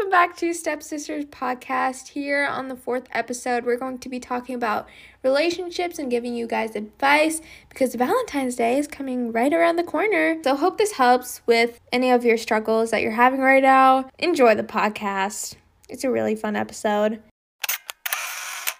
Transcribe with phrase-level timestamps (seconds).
[0.00, 2.08] welcome back to Stepsisters Podcast.
[2.08, 4.88] Here on the fourth episode, we're going to be talking about
[5.22, 10.42] relationships and giving you guys advice because Valentine's Day is coming right around the corner.
[10.42, 14.08] So, hope this helps with any of your struggles that you're having right now.
[14.18, 15.56] Enjoy the podcast,
[15.90, 17.22] it's a really fun episode.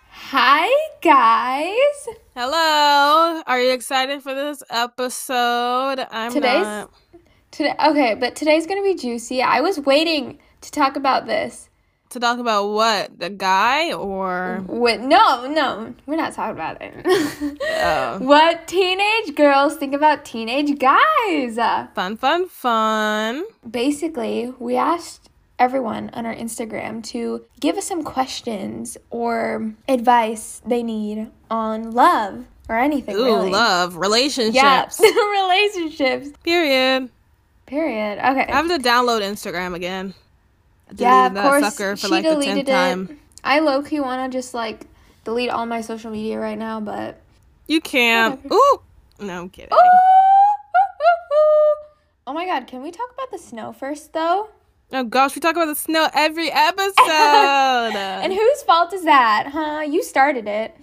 [0.09, 0.71] Hi,
[1.02, 2.16] guys.
[2.34, 3.43] Hello.
[3.46, 6.07] Are you excited for this episode?
[6.11, 6.91] I'm Today's not.
[7.50, 9.43] today okay, but today's gonna be juicy.
[9.43, 11.68] I was waiting to talk about this.
[12.11, 13.20] To talk about what?
[13.20, 15.01] The guy or What?
[15.01, 16.92] No, no, we're not talking about it.
[17.62, 18.18] Oh.
[18.20, 21.54] What teenage girls think about teenage guys?
[21.95, 23.45] fun, fun, fun?
[23.68, 30.82] Basically, we asked everyone on our Instagram to give us some questions or advice they
[30.82, 33.15] need on love or anything.
[33.15, 33.51] Ooh, really.
[33.51, 34.54] love, relationships.
[34.54, 35.10] Yeah,
[35.42, 36.30] relationships.
[36.42, 37.10] Period.
[37.66, 38.18] Period.
[38.18, 38.46] Okay.
[38.51, 40.15] I have to download Instagram again.
[40.97, 41.75] Yeah, of course.
[41.75, 42.73] sucker for she like the deleted it.
[42.73, 43.19] time.
[43.45, 44.87] I low key want to just like
[45.24, 47.21] delete all my social media right now, but
[47.66, 48.37] You can't.
[48.45, 48.55] Whatever.
[48.55, 48.80] Ooh.
[49.27, 49.71] No, I'm kidding.
[52.27, 54.51] Oh my god, can we talk about the snow first though?
[54.93, 56.95] Oh gosh, we talk about the snow every episode.
[57.97, 59.82] And whose fault is that, huh?
[59.88, 60.77] You started it.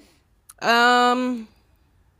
[0.61, 1.47] um,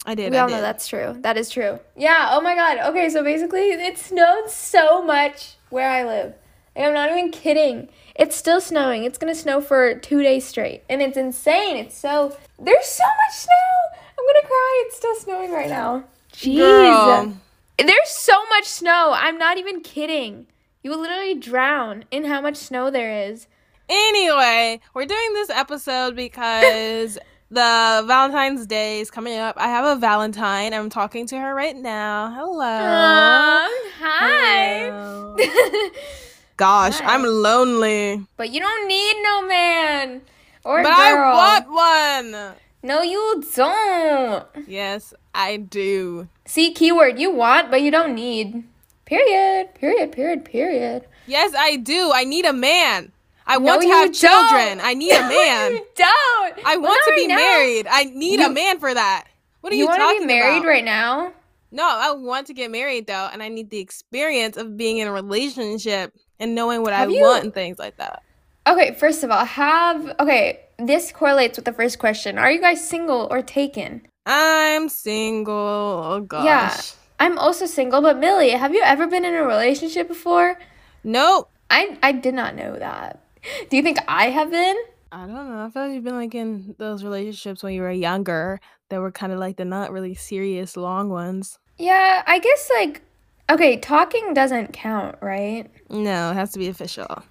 [0.06, 0.32] I did.
[0.32, 0.56] We I all did.
[0.56, 1.18] know that's true.
[1.22, 1.80] That is true.
[1.96, 2.78] Yeah, oh my god.
[2.90, 6.34] Okay, so basically it snowed so much where I live.
[6.78, 7.89] Like, I'm not even kidding.
[8.16, 9.03] It's still snowing.
[9.03, 10.83] It's gonna snow for two days straight.
[10.89, 11.75] And it's insane.
[11.78, 14.00] It's so there's so much snow.
[14.17, 14.83] I'm gonna cry.
[14.86, 16.03] It's still snowing right now.
[16.33, 16.58] Jeez.
[16.58, 17.33] Girl.
[17.80, 19.11] There's so much snow.
[19.16, 20.48] I'm not even kidding.
[20.83, 23.48] You will literally drown in how much snow there is.
[23.89, 27.17] Anyway, we're doing this episode because
[27.50, 29.55] the Valentine's Day is coming up.
[29.58, 30.73] I have a Valentine.
[30.73, 32.31] I'm talking to her right now.
[32.31, 32.66] Hello.
[32.66, 34.86] Um, hi.
[34.86, 35.38] Hello.
[36.58, 37.14] Gosh, Hi.
[37.14, 38.26] I'm lonely.
[38.36, 40.22] but you don't need no man
[40.64, 41.36] or But girl.
[41.38, 42.56] I want one.
[42.84, 44.46] No, you don't.
[44.68, 46.28] Yes, I do.
[46.46, 48.64] See, keyword, you want, but you don't need.
[49.06, 49.73] Period.
[49.76, 50.12] Period.
[50.12, 50.46] Period.
[50.46, 51.06] Period.
[51.28, 52.12] Yes, I do.
[52.14, 53.12] I need a man.
[53.46, 54.78] I No, want to have children.
[54.80, 54.82] don't.
[54.86, 55.72] I need a man.
[55.73, 56.66] you don't.
[56.66, 57.36] I Well, want to not be right now.
[57.36, 57.88] married.
[57.90, 59.26] I need You- a man for that.
[59.62, 60.02] What are you, talking about?
[60.02, 60.67] You want to be married about?
[60.67, 61.34] right now?
[61.72, 65.08] No, I want to get married though, and I need the experience of being in
[65.08, 68.23] a relationship and knowing what Have I you- want and things like that.
[68.67, 70.59] Okay, first of all, have okay.
[70.77, 72.37] This correlates with the first question.
[72.37, 74.05] Are you guys single or taken?
[74.25, 75.55] I'm single.
[75.55, 76.43] Oh gosh.
[76.45, 76.81] Yeah.
[77.20, 80.59] I'm also single, but Millie, have you ever been in a relationship before?
[81.03, 81.49] Nope.
[81.71, 83.23] I I did not know that.
[83.69, 84.75] Do you think I have been?
[85.11, 85.65] I don't know.
[85.65, 88.59] I feel like you've been like in those relationships when you were younger
[88.89, 91.58] that were kind of like the not really serious long ones.
[91.77, 93.02] Yeah, I guess like
[93.50, 95.66] okay, talking doesn't count, right?
[95.90, 97.24] No, it has to be official.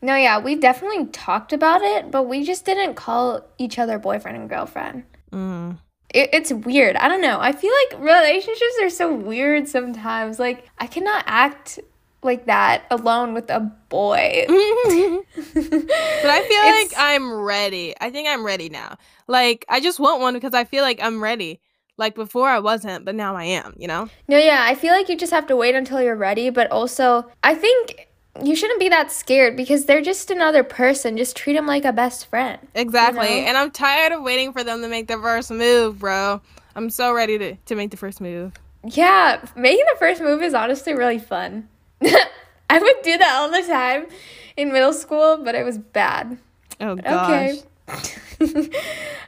[0.00, 4.36] No, yeah, we've definitely talked about it, but we just didn't call each other boyfriend
[4.36, 5.02] and girlfriend.
[5.32, 5.78] Mm.
[6.14, 6.96] It, it's weird.
[6.96, 7.38] I don't know.
[7.40, 10.38] I feel like relationships are so weird sometimes.
[10.38, 11.80] Like, I cannot act
[12.22, 14.44] like that alone with a boy.
[14.48, 17.94] but I feel It's- like I'm ready.
[18.00, 18.96] I think I'm ready now.
[19.26, 21.60] Like I just want one because I feel like I'm ready.
[21.98, 24.08] Like before I wasn't, but now I am, you know?
[24.28, 27.30] No, yeah, I feel like you just have to wait until you're ready, but also,
[27.42, 28.08] I think
[28.42, 31.16] you shouldn't be that scared because they're just another person.
[31.16, 32.58] Just treat them like a best friend.
[32.74, 33.28] Exactly.
[33.28, 33.48] You know?
[33.48, 36.40] And I'm tired of waiting for them to make the first move, bro.
[36.76, 38.52] I'm so ready to, to make the first move.
[38.84, 41.68] Yeah, making the first move is honestly really fun.
[42.70, 44.06] I would do that all the time
[44.56, 46.38] in middle school, but it was bad.
[46.80, 47.50] Oh gosh.
[47.50, 47.62] Okay.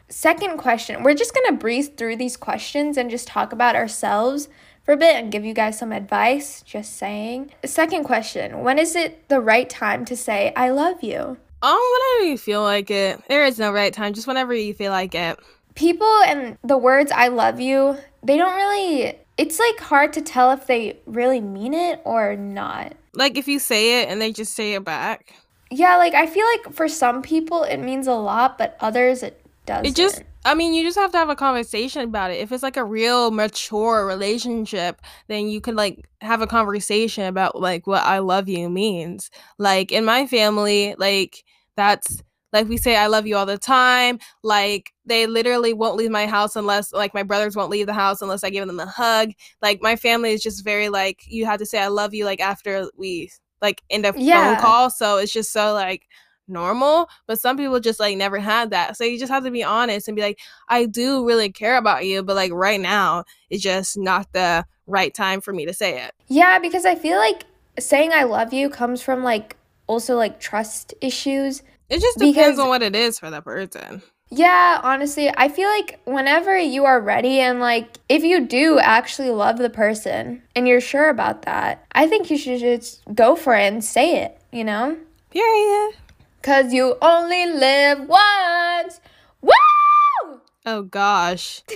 [0.09, 1.03] Second question.
[1.03, 4.49] We're just going to breeze through these questions and just talk about ourselves
[4.83, 6.63] for a bit and give you guys some advice.
[6.63, 7.53] Just saying.
[7.65, 8.63] Second question.
[8.63, 11.39] When is it the right time to say, I love you?
[11.63, 13.21] Oh, whenever you feel like it.
[13.29, 15.39] There is no right time, just whenever you feel like it.
[15.75, 20.51] People and the words I love you, they don't really, it's like hard to tell
[20.53, 22.95] if they really mean it or not.
[23.13, 25.35] Like if you say it and they just say it back.
[25.71, 29.45] Yeah, like I feel like for some people it means a lot, but others it
[29.67, 29.87] doesn't.
[29.87, 32.39] It just I mean, you just have to have a conversation about it.
[32.41, 37.61] If it's like a real mature relationship, then you could like have a conversation about
[37.61, 39.31] like what I love you means.
[39.59, 41.45] Like in my family, like
[41.77, 44.19] that's like we say I love you all the time.
[44.43, 48.23] Like they literally won't leave my house unless like my brothers won't leave the house
[48.23, 49.31] unless I give them a hug.
[49.63, 52.41] Like my family is just very like you have to say I love you like
[52.41, 53.31] after we
[53.63, 54.57] like in a Yeah.
[54.57, 54.91] phone call.
[54.91, 56.07] So it's just so like
[56.49, 57.09] normal.
[57.27, 58.97] But some people just like never had that.
[58.97, 62.05] So you just have to be honest and be like, I do really care about
[62.07, 66.03] you, but like right now it's just not the right time for me to say
[66.03, 66.13] it.
[66.27, 67.45] Yeah, because I feel like
[67.79, 71.63] saying I love you comes from like also like trust issues.
[71.89, 74.03] It just depends because, on what it is for that person.
[74.31, 79.31] Yeah, honestly, I feel like whenever you are ready and like if you do actually
[79.31, 83.55] love the person and you're sure about that, I think you should just go for
[83.57, 84.97] it and say it, you know?
[85.31, 85.95] Period.
[86.43, 89.01] Cause you only live once.
[89.43, 90.41] Woo!
[90.65, 91.63] Oh gosh.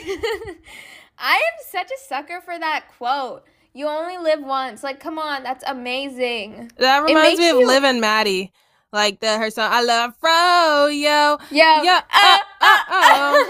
[1.18, 3.44] I am such a sucker for that quote.
[3.72, 4.84] You only live once.
[4.84, 6.70] Like, come on, that's amazing.
[6.76, 7.66] That reminds me of you...
[7.66, 8.52] Liv and Maddie.
[8.94, 11.38] Like the her song, I love Fro, yo.
[11.50, 11.82] Yeah.
[11.82, 12.00] Yeah.
[12.14, 13.44] Uh, uh, uh,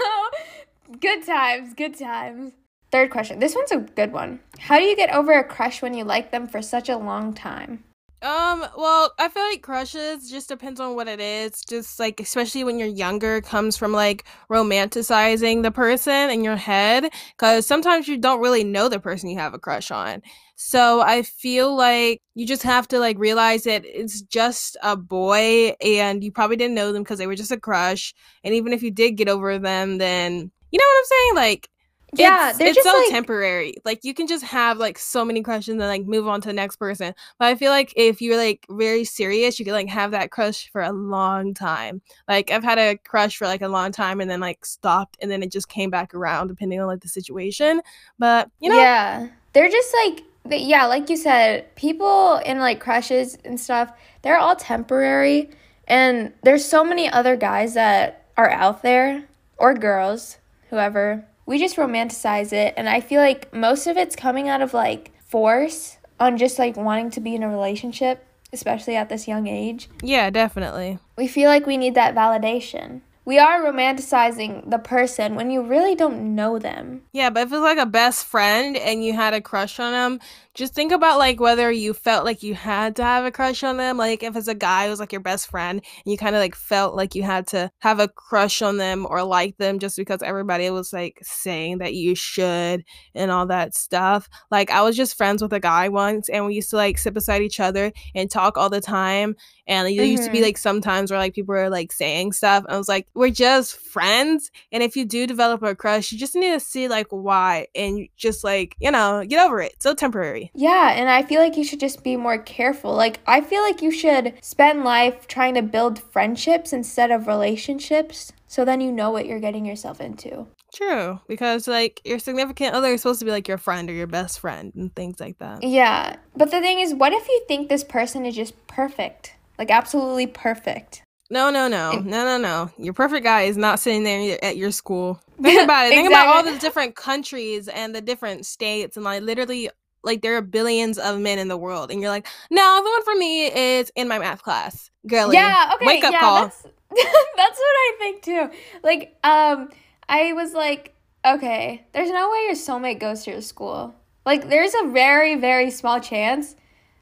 [0.99, 2.53] good times, good times.
[2.91, 3.37] Third question.
[3.37, 4.39] This one's a good one.
[4.57, 7.31] How do you get over a crush when you like them for such a long
[7.35, 7.83] time?
[8.23, 11.61] Um, well, I feel like crushes just depends on what it is.
[11.69, 17.11] Just like especially when you're younger comes from like romanticizing the person in your head
[17.37, 20.23] cuz sometimes you don't really know the person you have a crush on.
[20.55, 25.75] So I feel like you just have to like realize that it's just a boy
[25.81, 28.13] and you probably didn't know them because they were just a crush.
[28.43, 31.35] And even if you did get over them, then you know what I'm saying?
[31.35, 31.69] Like
[32.13, 33.75] yeah, it's, they're it's so like, temporary.
[33.83, 36.53] Like you can just have like so many crushes and like move on to the
[36.53, 37.13] next person.
[37.39, 40.69] But I feel like if you're like very serious, you can like have that crush
[40.71, 42.01] for a long time.
[42.27, 45.29] Like I've had a crush for like a long time and then like stopped and
[45.29, 47.81] then it just came back around depending on like the situation.
[48.17, 53.37] But you know, yeah, they're just like yeah, like you said, people in like crushes
[53.43, 55.49] and stuff, they're all temporary.
[55.87, 59.25] And there's so many other guys that are out there,
[59.57, 60.37] or girls,
[60.69, 61.25] whoever.
[61.45, 62.73] We just romanticize it.
[62.75, 66.75] And I feel like most of it's coming out of like force on just like
[66.75, 69.89] wanting to be in a relationship, especially at this young age.
[70.01, 70.99] Yeah, definitely.
[71.17, 75.95] We feel like we need that validation we are romanticizing the person when you really
[75.95, 77.01] don't know them.
[77.11, 80.19] Yeah, but if it's like a best friend and you had a crush on them,
[80.55, 83.75] just think about like whether you felt like you had to have a crush on
[83.75, 83.97] them.
[83.97, 86.55] Like if it's a guy who's like your best friend and you kind of like
[86.55, 90.21] felt like you had to have a crush on them or like them just because
[90.23, 94.29] everybody was like saying that you should and all that stuff.
[94.49, 97.13] Like I was just friends with a guy once and we used to like sit
[97.13, 99.35] beside each other and talk all the time.
[99.67, 100.05] And it mm-hmm.
[100.05, 100.45] used to be mm-hmm.
[100.45, 102.63] like sometimes where like people were like saying stuff.
[102.69, 104.51] I was like, we're just friends.
[104.71, 108.07] And if you do develop a crush, you just need to see like why and
[108.15, 109.75] just like, you know, get over it.
[109.81, 110.44] So temporary.
[110.53, 112.93] Yeah, and I feel like you should just be more careful.
[112.93, 118.33] Like, I feel like you should spend life trying to build friendships instead of relationships.
[118.47, 120.47] So then you know what you're getting yourself into.
[120.73, 124.07] True, because like your significant other is supposed to be like your friend or your
[124.07, 125.63] best friend and things like that.
[125.63, 129.35] Yeah, but the thing is, what if you think this person is just perfect?
[129.57, 131.01] Like, absolutely perfect.
[131.29, 132.69] No, no, no, no, no, no.
[132.77, 135.19] Your perfect guy is not sitting there at your school.
[135.41, 135.91] Think about it.
[135.91, 135.95] exactly.
[135.95, 139.69] Think about all the different countries and the different states and like literally
[140.05, 143.03] like there are billions of men in the world, and you're like, no, the one
[143.03, 145.35] for me is in my math class, girly.
[145.35, 146.41] Yeah, okay, wake up yeah, call.
[146.41, 146.61] That's,
[146.91, 148.49] that's what I think too.
[148.83, 149.69] Like, um,
[150.07, 153.95] I was like, okay, there's no way your soulmate goes to your school.
[154.25, 156.55] Like, there's a very, very small chance,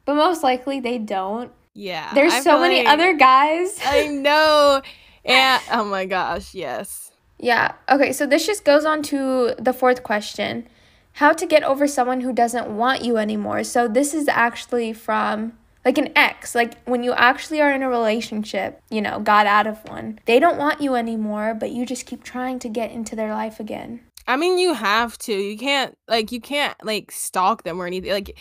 [0.06, 1.52] but most likely they don't.
[1.74, 2.14] Yeah.
[2.14, 3.80] There's I so many like, other guys.
[3.86, 4.82] I know.
[5.26, 7.12] And oh my gosh, yes.
[7.40, 7.74] Yeah.
[7.90, 10.68] Okay, so this just goes on to the fourth question
[11.14, 13.64] how to get over someone who doesn't want you anymore.
[13.64, 15.54] So this is actually from
[15.86, 19.68] like an ex, like when you actually are in a relationship, you know, got out
[19.68, 20.20] of one.
[20.26, 23.60] They don't want you anymore, but you just keep trying to get into their life
[23.60, 24.02] again.
[24.26, 25.34] I mean, you have to.
[25.34, 28.12] You can't like you can't like stalk them or anything.
[28.12, 28.38] Like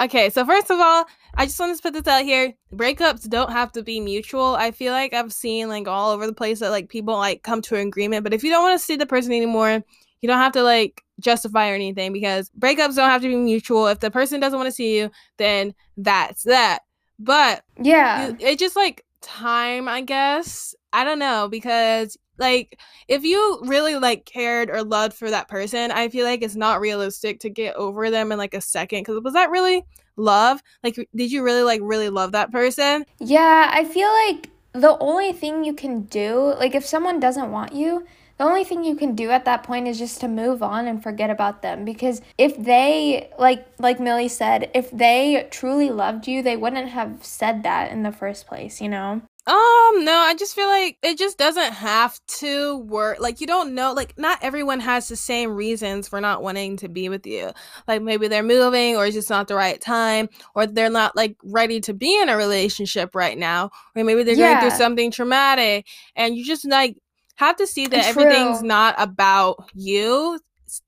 [0.00, 2.54] Okay, so first of all, I just want to put this out here.
[2.74, 4.54] Breakups don't have to be mutual.
[4.54, 7.60] I feel like I've seen like all over the place that like people like come
[7.62, 9.84] to an agreement, but if you don't want to see the person anymore,
[10.22, 13.88] you don't have to like justify or anything because breakups don't have to be mutual.
[13.88, 16.80] If the person doesn't want to see you, then that's that.
[17.18, 20.74] But yeah, you, it just like time, I guess.
[20.92, 25.90] I don't know because like if you really like cared or loved for that person,
[25.90, 29.00] I feel like it's not realistic to get over them in like a second.
[29.00, 29.84] Because was that really
[30.16, 30.62] love?
[30.82, 33.04] Like, did you really like really love that person?
[33.18, 37.74] Yeah, I feel like the only thing you can do, like if someone doesn't want
[37.74, 38.06] you,
[38.42, 41.00] the only thing you can do at that point is just to move on and
[41.00, 46.42] forget about them because if they like like Millie said, if they truly loved you,
[46.42, 49.22] they wouldn't have said that in the first place, you know?
[49.44, 53.20] Um, no, I just feel like it just doesn't have to work.
[53.20, 56.88] Like you don't know, like not everyone has the same reasons for not wanting to
[56.88, 57.52] be with you.
[57.86, 61.36] Like maybe they're moving or it's just not the right time or they're not like
[61.44, 64.54] ready to be in a relationship right now or maybe they're yeah.
[64.54, 66.96] going through something traumatic and you just like
[67.36, 68.22] have to see that True.
[68.22, 70.38] everything's not about you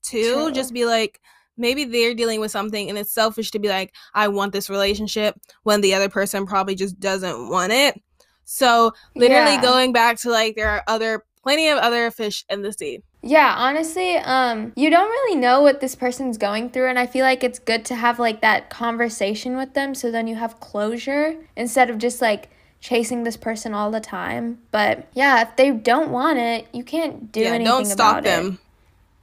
[0.03, 0.33] too.
[0.33, 0.51] True.
[0.51, 1.19] Just be like,
[1.57, 5.39] maybe they're dealing with something and it's selfish to be like, I want this relationship
[5.63, 8.01] when the other person probably just doesn't want it.
[8.45, 9.61] So literally Yeah.
[9.61, 13.01] going back to like there are other plenty of other fish in the sea.
[13.21, 17.25] Yeah, honestly, um, you don't really know what this person's going through, and I feel
[17.25, 21.35] like it's good to have like that conversation with them so then you have closure
[21.55, 22.49] instead of just like
[22.85, 24.59] chasing this person all the time.
[24.69, 28.23] But yeah, if they don't want it, you can't do yeah, anything don't stalk about
[28.23, 28.59] them.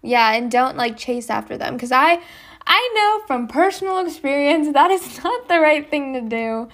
[0.03, 0.09] it.
[0.09, 2.21] Yeah, and don't like chase after them because I
[2.67, 6.69] I know from personal experience that is not the right thing to do.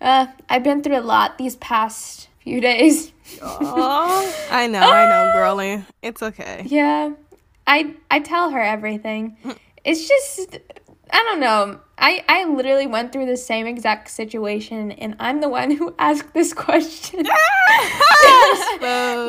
[0.00, 3.12] Uh, I've been through a lot these past few days.
[3.42, 5.84] Aw, I know, I know, girly.
[6.02, 6.64] It's okay.
[6.66, 7.12] Yeah.
[7.66, 9.36] I I tell her everything.
[9.84, 10.58] It's just
[11.12, 11.80] I don't know.
[11.98, 16.32] I I literally went through the same exact situation and I'm the one who asked
[16.34, 17.26] this question.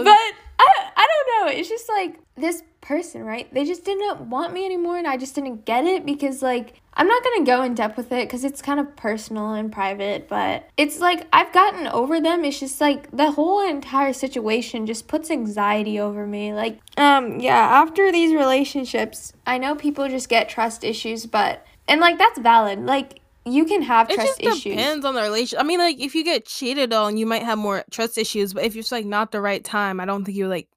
[0.03, 1.59] But I I don't know.
[1.59, 3.51] It's just like this person, right?
[3.53, 7.07] They just didn't want me anymore and I just didn't get it because like I'm
[7.07, 10.67] not to go in depth with it cuz it's kind of personal and private, but
[10.77, 12.43] it's like I've gotten over them.
[12.43, 16.53] It's just like the whole entire situation just puts anxiety over me.
[16.53, 21.99] Like um yeah, after these relationships, I know people just get trust issues, but and
[22.01, 22.79] like that's valid.
[22.85, 24.75] Like you can have It trust just issues.
[24.75, 25.59] depends on the relation.
[25.59, 28.53] I mean, like if you get cheated on, you might have more trust issues.
[28.53, 30.69] But if it's like not the right time, I don't think you like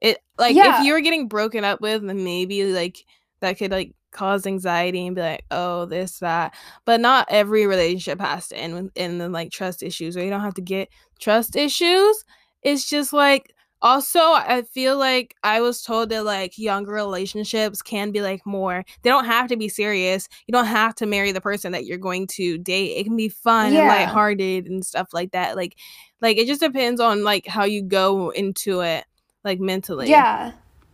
[0.00, 0.18] it.
[0.38, 0.80] Like Yeah.
[0.80, 2.98] if you were getting broken up with, then maybe like
[3.40, 6.54] that could like cause anxiety and be like, oh, this that.
[6.84, 10.30] But not every relationship has to end with in the like trust issues, or you
[10.30, 10.88] don't have to get
[11.20, 12.24] trust issues.
[12.62, 18.10] It's just like also I feel like I was told that like younger relationships can
[18.10, 18.84] be like more.
[19.02, 20.28] They don't have to be serious.
[20.46, 22.96] You don't have to marry the person that you're going to date.
[22.96, 23.80] It can be fun Yeah.
[23.80, 25.56] and lighthearted and stuff like that.
[25.56, 25.76] Like
[26.20, 29.04] like it just depends on like how you go into it
[29.44, 30.08] like mentally.
[30.08, 30.52] Yeah.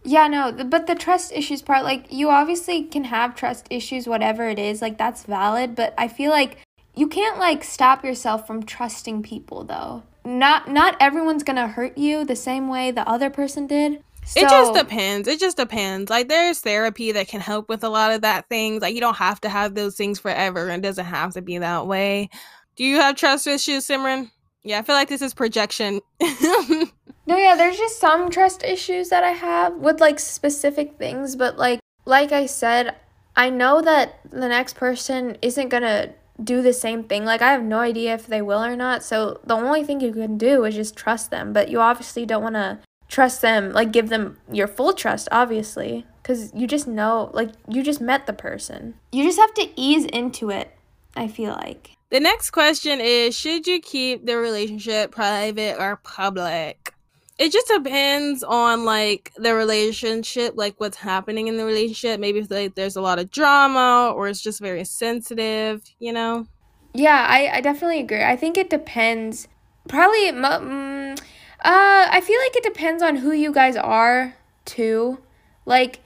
[0.09, 4.49] Yeah, no, but the trust issues part, like, you obviously can have trust issues, whatever
[4.49, 6.59] it is, like, that's valid, but I feel like
[6.95, 10.05] you can't, like, stop yourself from trusting people, though.
[10.27, 14.03] Not not everyone's gonna hurt you the same way the other person did.
[14.25, 15.29] So, It just depends.
[15.29, 16.11] It just depends.
[16.11, 18.83] Like there's therapy that can help with a lot of that things.
[18.83, 21.59] Like you don't have to have those things forever and it doesn't have to be
[21.59, 22.29] that way.
[22.75, 24.31] Do you have trust issues, Simran?
[24.65, 26.01] Yeah, I feel like this is projection.
[27.27, 31.57] No, yeah, there's just some trust issues that I have with like specific things, but
[31.59, 32.95] like like I said,
[33.35, 37.25] I know that the next person isn't gonna do the same thing.
[37.25, 39.03] Like I have no idea if they will or not.
[39.03, 41.53] So the only thing you can do is just trust them.
[41.53, 42.79] But you obviously don't want to
[43.09, 47.83] trust them, like give them your full trust, obviously, because you just know, like you
[47.83, 48.95] just met the person.
[49.13, 50.73] You just have to ease into it.
[51.19, 51.93] I feel like.
[52.11, 56.93] the next question is should you keep the relationship private or public?
[57.39, 62.19] It just depends on like the relationship, like what's happening in the relationship.
[62.19, 66.47] Maybe if like there's a lot of drama or it's just very sensitive, you know.
[66.95, 68.25] Yeah, I, I definitely agree.
[68.25, 69.49] I think it depends.
[69.87, 71.21] Probably, mm, uh,
[71.63, 75.19] I feel like it depends on who you guys are, too.
[75.67, 76.01] Like,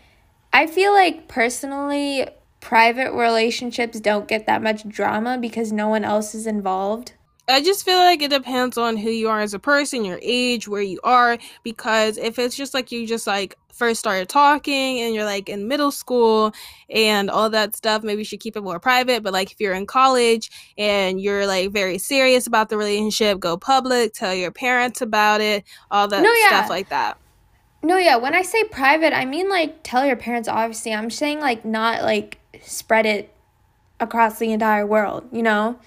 [0.53, 2.27] I feel like personally,
[2.61, 7.13] private relationships don't get that much drama because no one else is involved.
[7.51, 10.69] I just feel like it depends on who you are as a person, your age,
[10.69, 11.39] where you are.
[11.63, 15.67] Because if it's just like you just like first started talking and you're like in
[15.67, 16.53] middle school
[16.91, 19.23] and all that stuff, maybe you should keep it more private.
[19.23, 23.57] But like if you're in college and you're like very serious about the relationship, go
[23.57, 26.49] public, tell your parents about it, all that No, yeah.
[26.49, 27.17] stuff like that.
[27.83, 30.93] No, yeah, when I say private, I mean like tell your parents, obviously.
[30.93, 33.35] I'm saying like not like spread it
[33.99, 35.79] across the entire world, you know?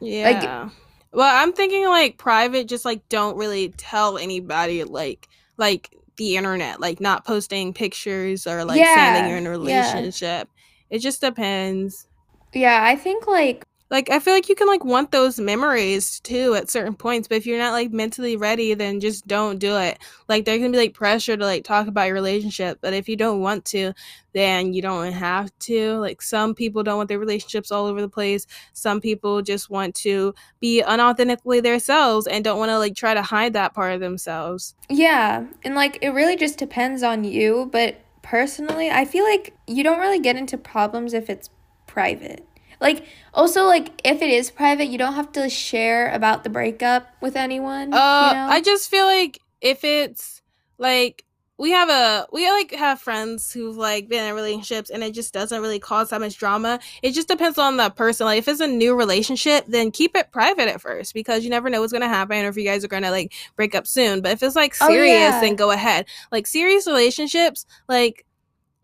[0.00, 0.68] Yeah.
[1.12, 6.80] Well, I'm thinking like private, just like don't really tell anybody like like the internet,
[6.80, 10.00] like not posting pictures or like saying that you're in a Yeah, yeah.
[10.00, 10.48] relationship.
[10.90, 12.06] It just depends.
[12.52, 16.54] Yeah, I think like Like I feel like you can like want those memories too
[16.54, 19.98] at certain points, but if you're not like mentally ready, then just don't do it.
[20.28, 23.16] Like there can be like pressure to like talk about your relationship, but if you
[23.16, 23.92] don't want to,
[24.32, 25.98] then you don't have to.
[25.98, 28.46] Like some people don't want their relationships all over the place.
[28.72, 33.22] Some people just want to be unauthentically themselves and don't want to like try to
[33.22, 34.74] hide that part of themselves.
[34.88, 39.84] Yeah, and like it really just depends on you, but personally, I feel like you
[39.84, 41.50] don't really get into problems if it's
[41.86, 42.44] private.
[42.80, 43.04] Like
[43.34, 47.36] also like if it is private, you don't have to share about the breakup with
[47.36, 48.46] anyone, Uh, you know?
[48.50, 50.42] I just feel like if it's
[50.78, 51.24] like
[51.58, 55.32] we have a we like have friends who've like been in relationships and it just
[55.32, 56.78] doesn't really cause that much drama.
[57.02, 58.26] It just depends on the person.
[58.26, 61.70] Like if it's a new relationship, then keep it private at first because you never
[61.70, 64.20] know what's gonna happen or if you guys are gonna like break up soon.
[64.20, 65.40] But if it's like Oh, serious, yeah.
[65.40, 66.04] then go ahead.
[66.30, 68.25] Like serious relationships, like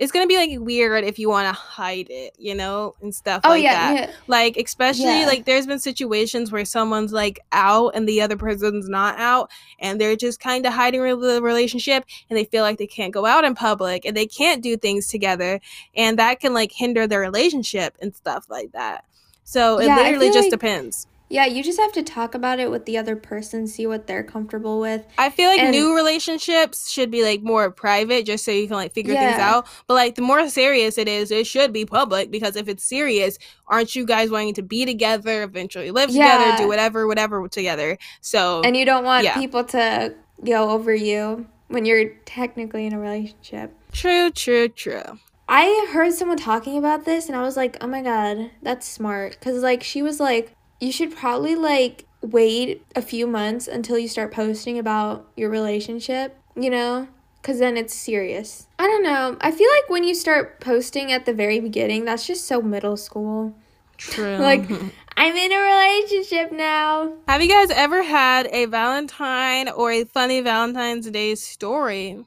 [0.02, 3.40] it's gonna be like weird if you want to hide it, you know, and stuff
[3.44, 4.08] Oh like yeah, that.
[4.08, 4.14] yeah.
[4.26, 5.26] Like especially Yeah.
[5.26, 10.00] like there's been situations where someone's like out and the other person's not out, and
[10.00, 13.24] they're just kind of hiding re- the relationship, and they feel like they can't go
[13.26, 15.60] out in public and they can't do things together,
[15.94, 19.04] and that can like hinder their relationship and stuff like that.
[19.44, 21.06] So it literally just like- depends.
[21.32, 24.22] Yeah, you just have to talk about it with the other person, see what they're
[24.22, 25.06] comfortable with.
[25.16, 28.76] I feel like And- new relationships should be like more private just so you can
[28.76, 29.66] like figure things out.
[29.86, 33.38] But like the more serious it is, it should be public because if it's serious,
[33.66, 37.96] aren't you guys wanting to be together, eventually live together, do whatever, whatever together?
[38.20, 39.34] So And you don't want Yeah.
[39.38, 43.72] people to go over you when you're technically in a relationship.
[43.92, 45.18] true, true, true.
[45.48, 49.38] I heard someone talking about this and I was like, "Oh my god, that's smart."
[49.40, 54.08] Cuz like she was like, "You should probably like wait a few months until you
[54.08, 57.08] start posting about your relationship, you know?
[57.42, 59.36] Cuz then it's serious." I don't know.
[59.40, 62.96] I feel like when you start posting at the very beginning, that's just so middle
[62.96, 63.54] school.
[63.96, 64.38] True.
[64.50, 64.64] Like,
[65.16, 67.12] I'm in a relationship now.
[67.28, 72.24] have you guys ever had a Valentine or a funny Valentine's Day story?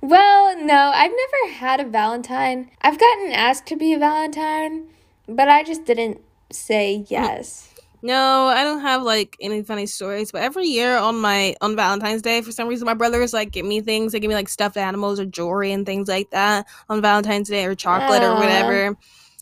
[0.00, 2.70] Well, no, I've never had a Valentine.
[2.80, 4.86] I've gotten asked to be a Valentine,
[5.28, 6.20] but I just didn't
[6.50, 7.74] say yes.
[8.00, 12.22] No, I don't have like any funny stories, but every year on my on Valentine's
[12.22, 14.12] Day, for some reason, my brothers like give me things.
[14.12, 17.64] They give me like stuffed animals or jewelry and things like that on Valentine's Day
[17.64, 18.96] or chocolate or whatever.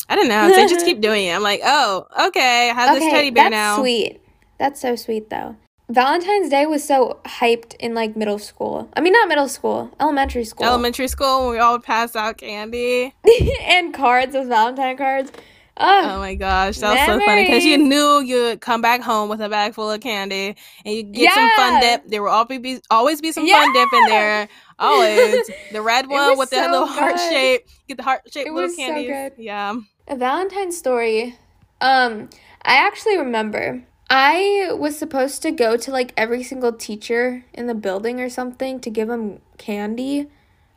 [0.09, 0.49] I don't know.
[0.49, 1.33] They just keep doing it.
[1.33, 3.79] I'm like, oh, okay, I have this teddy bear that's now.
[3.79, 4.21] sweet.
[4.59, 5.57] That's so sweet, though.
[5.89, 8.89] Valentine's Day was so hyped in like middle school.
[8.97, 10.67] I mean, not middle school, elementary school.
[10.67, 13.15] Elementary school, when we all pass out candy.
[13.63, 15.31] and cards with Valentine cards.
[15.79, 19.29] Oh, Oh my gosh, that was so funny because you knew you'd come back home
[19.29, 22.09] with a bag full of candy and you get some fun dip.
[22.09, 24.49] There will always be always be some fun dip in there.
[24.79, 27.67] Always the red one with the so little heart shape.
[27.89, 29.31] Get the heart shaped It little was so.
[29.39, 29.75] Yeah.
[30.09, 31.37] A Valentine story.
[31.81, 32.31] Um,
[32.63, 33.85] I actually remember.
[34.09, 38.81] I was supposed to go to like every single teacher in the building or something
[38.81, 40.29] to give them candy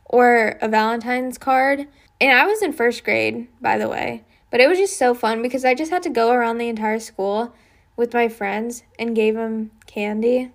[0.04, 1.86] or a Valentine's card.
[2.20, 4.24] And I was in first grade, by the way.
[4.50, 6.98] But it was just so fun because I just had to go around the entire
[6.98, 7.54] school
[7.96, 10.52] with my friends and gave them candy.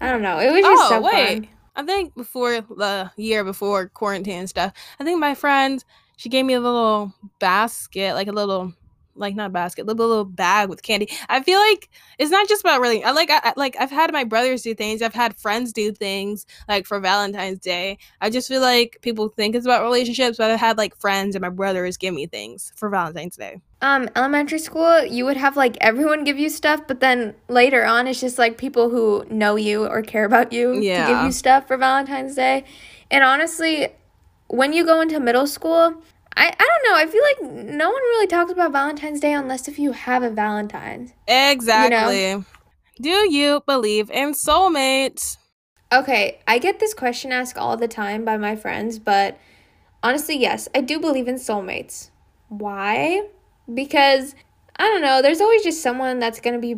[0.00, 0.38] I don't know.
[0.38, 1.48] It was just Oh so wait, fun.
[1.76, 5.82] I think before the year before quarantine and stuff, I think my friend
[6.16, 8.74] she gave me a little basket, like a little.
[9.18, 11.08] Like not basket, little little bag with candy.
[11.28, 13.02] I feel like it's not just about really.
[13.04, 15.02] I like I, like I've had my brothers do things.
[15.02, 17.98] I've had friends do things like for Valentine's Day.
[18.20, 21.42] I just feel like people think it's about relationships, but I've had like friends and
[21.42, 23.60] my brothers give me things for Valentine's Day.
[23.80, 28.08] um elementary school you would have like everyone give you stuff but then later on
[28.08, 30.80] it's just like people who know you or care about you to
[31.12, 32.64] give you stuff for valentine's day
[33.10, 33.88] and honestly
[34.48, 36.02] when you go into middle school
[36.38, 39.68] I, I don't know i feel like no one really talks about valentine's day unless
[39.68, 42.44] if you have a valentine's Exactly.
[43.00, 45.36] Do you believe in soulmates?
[45.92, 49.38] okay i get this question asked all the time by my friends but
[50.02, 52.10] honestly yes i do believe in soulmates
[52.48, 53.22] why
[53.72, 54.34] because
[54.76, 56.76] i don't know there's always just someone that's gonna be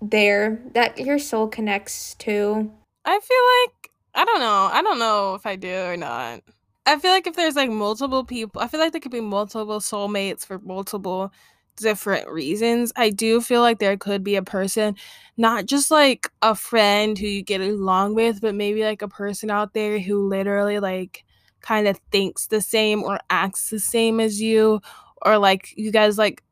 [0.00, 2.70] there that your soul connects to
[3.04, 4.68] I feel like I don't know.
[4.72, 6.42] I don't know if I do or not.
[6.86, 9.78] I feel like if there's like multiple people, I feel like there could be multiple
[9.80, 11.32] soulmates for multiple
[11.76, 12.92] different reasons.
[12.96, 14.96] I do feel like there could be a person,
[15.36, 19.50] not just like a friend who you get along with, but maybe like a person
[19.50, 21.24] out there who literally like
[21.60, 24.80] kind of thinks the same or acts the same as you
[25.24, 26.42] or like you guys like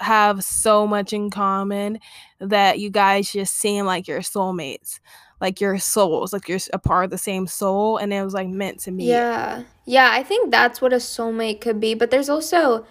[0.00, 1.98] have so much in common
[2.38, 5.00] that you guys just seem like your soulmates
[5.40, 8.48] like your souls, like you're a part of the same soul, and it was like
[8.48, 9.06] meant to meet.
[9.06, 9.62] Yeah.
[9.84, 11.94] Yeah, I think that's what a soulmate could be.
[11.94, 12.86] But there's also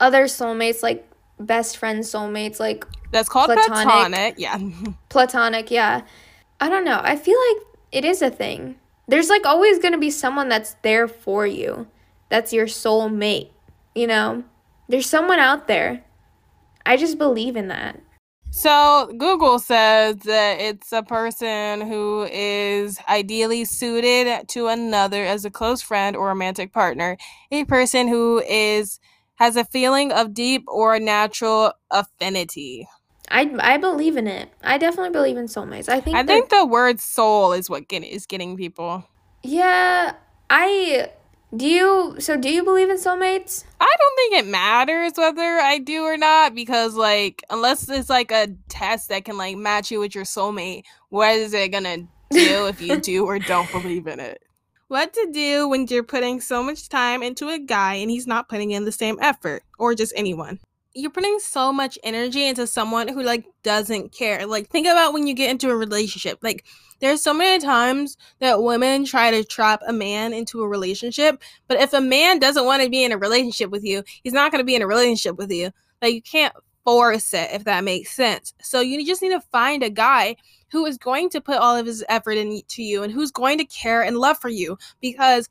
[0.00, 1.08] other soulmates, like
[1.40, 3.82] best friend soulmates, like That's called Platonic.
[3.84, 4.34] platonic.
[4.38, 4.58] Yeah.
[5.08, 5.70] platonic.
[5.70, 6.02] Yeah.
[6.60, 7.00] I don't know.
[7.02, 8.76] I feel like it is a thing.
[9.06, 11.86] There's like always going to be someone that's there for you,
[12.28, 13.50] that's your soulmate.
[13.94, 14.44] You know,
[14.88, 16.04] there's someone out there.
[16.84, 18.00] I just believe in that.
[18.58, 25.50] So Google says that it's a person who is ideally suited to another as a
[25.50, 27.16] close friend or romantic partner.
[27.52, 28.98] A person who is
[29.36, 32.88] has a feeling of deep or natural affinity.
[33.30, 34.50] I, I believe in it.
[34.64, 35.88] I definitely believe in soulmates.
[35.88, 39.04] I think I think the word soul is what get, is getting people.
[39.44, 40.14] Yeah,
[40.50, 41.10] I
[41.56, 43.64] do you so do you believe in soulmates?
[43.80, 48.30] I don't think it matters whether I do or not because like unless it's like
[48.30, 51.98] a test that can like match you with your soulmate, what is it gonna
[52.30, 54.42] do if you do or don't believe in it?
[54.88, 58.48] What to do when you're putting so much time into a guy and he's not
[58.48, 60.60] putting in the same effort, or just anyone.
[60.98, 64.44] You're putting so much energy into someone who like doesn't care.
[64.46, 66.40] Like think about when you get into a relationship.
[66.42, 66.64] Like
[66.98, 71.80] there's so many times that women try to trap a man into a relationship, but
[71.80, 74.60] if a man doesn't want to be in a relationship with you, he's not going
[74.60, 75.70] to be in a relationship with you.
[76.02, 76.52] Like you can't
[76.84, 78.52] force it if that makes sense.
[78.60, 80.34] So you just need to find a guy
[80.72, 83.64] who is going to put all of his effort into you and who's going to
[83.64, 85.48] care and love for you because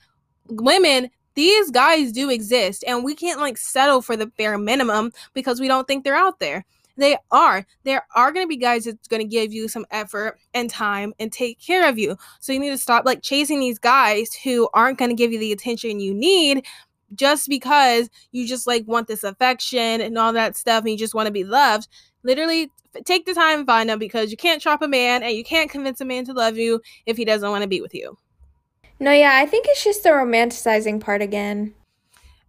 [0.50, 5.60] women these guys do exist and we can't like settle for the bare minimum because
[5.60, 6.66] we don't think they're out there.
[6.98, 7.64] They are.
[7.84, 11.14] There are going to be guys that's going to give you some effort and time
[11.20, 12.18] and take care of you.
[12.40, 15.38] So you need to stop like chasing these guys who aren't going to give you
[15.38, 16.66] the attention you need
[17.14, 21.14] just because you just like want this affection and all that stuff and you just
[21.14, 21.88] want to be loved.
[22.24, 22.72] Literally
[23.06, 25.70] take the time and find them because you can't trap a man and you can't
[25.70, 28.18] convince a man to love you if he doesn't want to be with you.
[29.00, 31.74] No, yeah, I think it's just the romanticizing part again.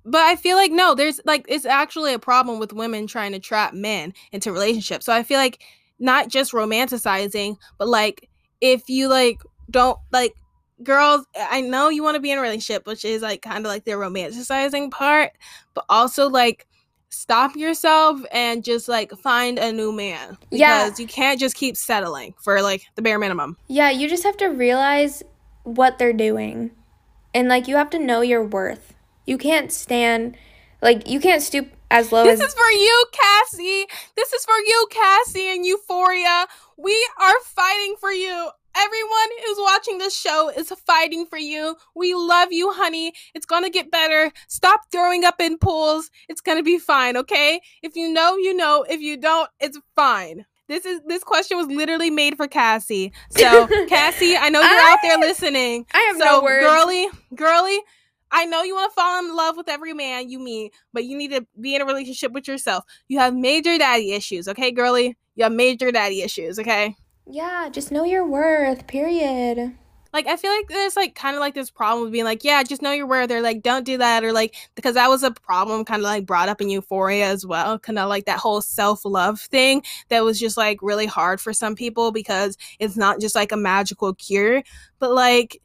[0.04, 3.38] But I feel like no, there's like it's actually a problem with women trying to
[3.38, 5.04] trap men into relationships.
[5.04, 5.62] So I feel like
[5.98, 8.28] not just romanticizing, but like
[8.60, 10.34] if you like don't like
[10.82, 13.70] girls, I know you want to be in a relationship, which is like kind of
[13.70, 15.32] like the romanticizing part,
[15.74, 16.66] but also like
[17.10, 20.90] stop yourself and just like find a new man because yeah.
[20.98, 23.56] you can't just keep settling for like the bare minimum.
[23.66, 25.22] Yeah, you just have to realize
[25.76, 26.70] what they're doing.
[27.34, 28.94] And like you have to know your worth.
[29.26, 30.36] You can't stand
[30.80, 33.86] like you can't stoop as low as this as is for you, Cassie.
[34.16, 36.46] This is for you, Cassie and Euphoria.
[36.76, 38.50] We are fighting for you.
[38.76, 41.76] Everyone who's watching this show is fighting for you.
[41.96, 43.12] We love you, honey.
[43.34, 44.30] It's gonna get better.
[44.46, 46.10] Stop throwing up in pools.
[46.28, 47.60] It's gonna be fine, okay?
[47.82, 48.84] If you know, you know.
[48.88, 50.46] If you don't, it's fine.
[50.68, 53.12] This is this question was literally made for Cassie.
[53.30, 55.20] So, Cassie, I know you're I, out there ah!
[55.20, 55.86] listening.
[55.92, 56.66] I have so, no words.
[56.66, 57.78] Girly, girly,
[58.30, 61.16] I know you want to fall in love with every man you meet, but you
[61.16, 62.84] need to be in a relationship with yourself.
[63.08, 65.16] You have major daddy issues, okay, girly?
[65.36, 66.94] You have major daddy issues, okay?
[67.26, 69.74] Yeah, just know your worth, period.
[70.12, 72.62] Like I feel like there's like kind of like this problem of being like, yeah,
[72.62, 73.28] just know your worth.
[73.28, 76.26] They're like, don't do that, or like because that was a problem kind of like
[76.26, 77.78] brought up in Euphoria as well.
[77.78, 81.52] Kind of like that whole self love thing that was just like really hard for
[81.52, 84.62] some people because it's not just like a magical cure,
[84.98, 85.60] but like,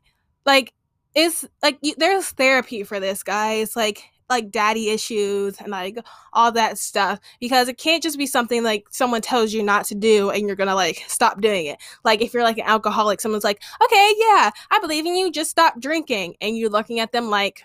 [0.46, 0.74] like
[1.16, 3.76] it's like there's therapy for this, guys.
[3.76, 5.98] Like like daddy issues and like
[6.34, 9.96] all that stuff because it can't just be something like someone tells you not to
[9.96, 11.78] do and you're gonna like stop doing it.
[12.04, 15.52] Like if you're like an alcoholic, someone's like, okay, yeah, I believe in you, just
[15.52, 16.36] stop drinking.
[16.42, 17.64] And you're looking at them like,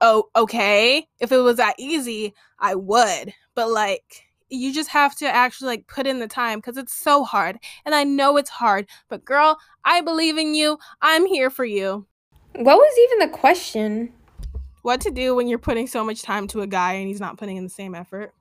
[0.00, 1.06] oh, okay.
[1.18, 3.32] If it was that easy, I would.
[3.54, 7.24] But like, you just have to actually like put in the time because it's so
[7.24, 7.58] hard.
[7.84, 10.78] And I know it's hard, but girl, I believe in you.
[11.00, 12.06] I'm here for you.
[12.54, 14.12] What was even the question?
[14.82, 17.36] What to do when you're putting so much time to a guy and he's not
[17.36, 18.32] putting in the same effort?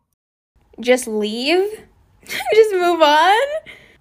[0.80, 1.86] Just leave?
[2.26, 3.38] just move on?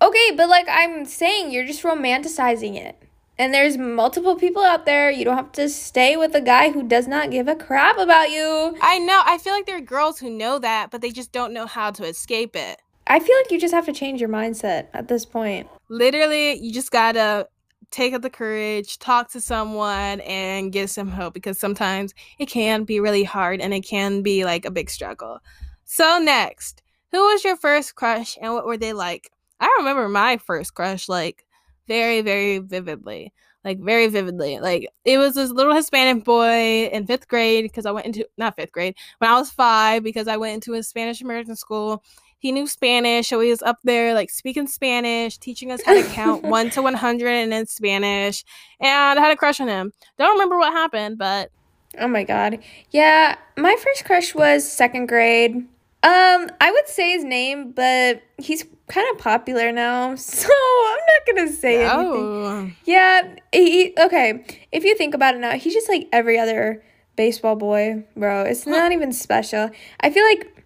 [0.00, 3.02] Okay, but like I'm saying, you're just romanticizing it.
[3.40, 5.10] And there's multiple people out there.
[5.10, 8.30] You don't have to stay with a guy who does not give a crap about
[8.30, 8.76] you.
[8.80, 9.20] I know.
[9.24, 11.90] I feel like there are girls who know that, but they just don't know how
[11.92, 12.80] to escape it.
[13.06, 15.68] I feel like you just have to change your mindset at this point.
[15.88, 17.48] Literally, you just gotta
[17.90, 22.84] take up the courage, talk to someone, and get some help because sometimes it can
[22.84, 25.40] be really hard and it can be like a big struggle.
[25.84, 29.30] So, next, who was your first crush and what were they like?
[29.60, 31.44] I remember my first crush like
[31.86, 33.32] very, very vividly.
[33.64, 34.60] Like, very vividly.
[34.60, 38.54] Like, it was this little Hispanic boy in fifth grade because I went into, not
[38.54, 42.04] fifth grade, when I was five because I went into a Spanish American school
[42.38, 46.04] he knew Spanish, so he was up there like speaking Spanish, teaching us how to
[46.08, 48.44] count one to one hundred and in Spanish.
[48.80, 49.92] And I had a crush on him.
[50.18, 51.50] Don't remember what happened, but
[51.98, 55.66] oh my god, yeah, my first crush was second grade.
[56.00, 61.26] Um, I would say his name, but he's kind of popular now, so I'm not
[61.26, 62.58] gonna say oh.
[62.58, 62.76] anything.
[62.84, 64.44] Yeah, he okay.
[64.70, 66.84] If you think about it now, he's just like every other
[67.16, 68.44] baseball boy, bro.
[68.44, 69.70] It's not even special.
[70.00, 70.57] I feel like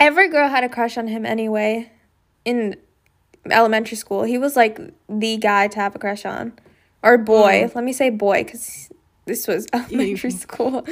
[0.00, 1.92] every girl had a crush on him anyway
[2.44, 2.76] in
[3.48, 4.24] elementary school.
[4.24, 6.54] He was like the guy to have a crush on.
[7.02, 7.64] Or boy.
[7.64, 7.74] Mm.
[7.74, 8.90] Let me say boy because
[9.26, 10.84] this was elementary school.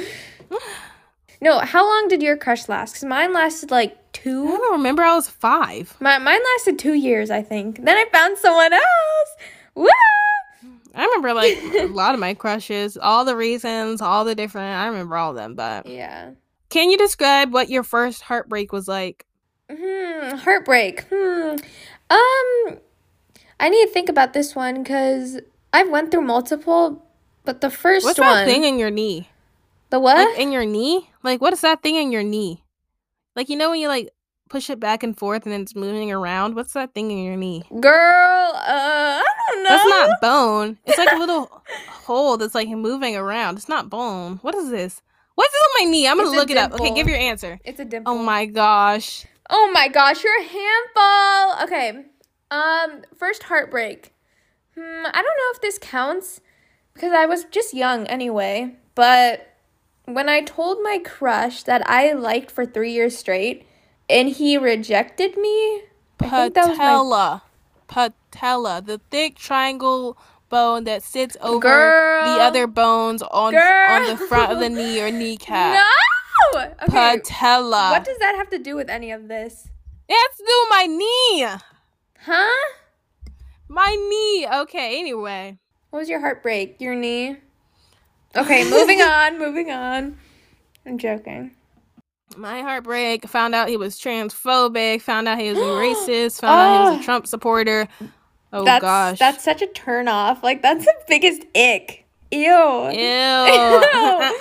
[1.41, 2.93] no, how long did your crush last?
[2.93, 4.47] Because mine lasted like two.
[4.47, 5.03] I don't remember.
[5.03, 5.95] I was five.
[5.99, 7.83] My, mine lasted two years, I think.
[7.83, 9.29] Then I found someone else.
[9.75, 9.89] Woo!
[10.95, 14.75] I remember like a lot of my crushes, all the reasons, all the different.
[14.75, 16.31] I remember all of them, but yeah.
[16.69, 19.25] Can you describe what your first heartbreak was like?
[19.71, 21.05] Hmm, heartbreak.
[21.11, 21.55] Hmm.
[22.09, 22.77] Um,
[23.59, 25.39] I need to think about this one because
[25.73, 27.03] I've went through multiple,
[27.45, 29.29] But the first What's one, that thing in your knee?
[29.89, 30.17] the what?
[30.17, 31.09] Like in your knee?
[31.23, 32.63] Like what is that thing in your knee?
[33.35, 34.09] Like you know when you like
[34.49, 36.55] push it back and forth and it's moving around?
[36.55, 37.63] What's that thing in your knee?
[37.79, 39.69] Girl, uh, I don't know.
[39.69, 40.77] That's not bone.
[40.85, 43.57] It's like a little hole that's like moving around.
[43.57, 44.37] It's not bone.
[44.41, 45.01] What is this?
[45.39, 46.05] What's this on my knee?
[46.05, 46.73] I'm gonna It's look it up.
[46.73, 47.61] Okay, give your answer.
[47.63, 48.13] It's a dimple.
[48.13, 49.25] Oh my gosh.
[49.49, 51.63] Oh my gosh, you're a handball.
[51.63, 52.03] Okay.
[52.51, 54.13] Um, first heartbreak.
[54.75, 56.41] Hmm, I don't know if this counts
[56.93, 58.75] because I was just young anyway.
[58.95, 59.47] But
[60.03, 63.65] when I told my crush that I liked for three years straight,
[64.09, 65.83] and he rejected me,
[66.19, 67.43] I think that was my Patella.
[67.87, 68.81] Patella.
[68.81, 70.17] The thick triangle
[70.49, 72.23] bone that sits over Girl.
[72.25, 73.89] the other bones on Girl.
[73.89, 75.73] on the front of the knee or kneecap.
[75.75, 76.59] no.
[76.83, 77.17] Okay.
[77.19, 77.91] Patella.
[77.91, 79.67] What does that have to do with any of this?
[80.07, 81.45] It's has to my knee.
[82.21, 82.69] Huh?
[83.67, 84.47] My knee.
[84.61, 85.57] Okay, anyway.
[85.91, 86.77] What was your heartbreak?
[86.79, 87.37] Your knee?
[88.35, 90.17] Okay, moving on, moving on.
[90.85, 91.51] I'm joking.
[92.35, 93.27] My heartbreak.
[93.27, 95.01] Found out he was transphobic.
[95.01, 96.41] Found out he was a racist.
[96.41, 96.97] Found out he was Oh.
[96.97, 97.03] a ah.
[97.03, 97.87] Trump supporter.
[98.51, 99.19] Oh that's, gosh.
[99.19, 100.43] That's such a turn off.
[100.43, 102.05] Like that's the biggest ick.
[102.31, 102.89] Ew.
[102.91, 104.33] Ew.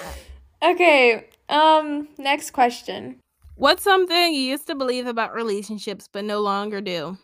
[0.62, 1.24] Okay.
[1.48, 3.20] Um, next question.
[3.54, 7.16] What's something you used to believe about relationships but no longer do?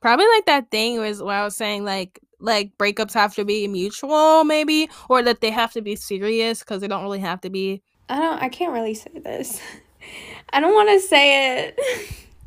[0.00, 3.68] Probably like that thing was what I was saying, like like breakups have to be
[3.68, 7.50] mutual, maybe, or that they have to be serious because they don't really have to
[7.50, 7.82] be.
[8.08, 9.60] I don't I can't really say this.
[10.52, 11.78] I don't want to say it.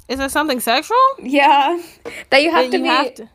[0.09, 0.97] Is it something sexual?
[1.19, 1.81] yeah.
[2.29, 3.29] That you have That to you be have to-